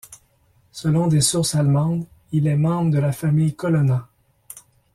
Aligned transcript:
Selon 0.71 1.05
des 1.05 1.21
sources 1.21 1.53
allemandes 1.53 2.07
il 2.31 2.47
est 2.47 2.57
membre 2.57 2.89
de 2.89 2.97
la 2.97 3.11
famille 3.11 3.53
Colonna. 3.55 4.09